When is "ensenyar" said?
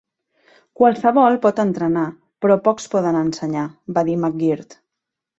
3.19-3.67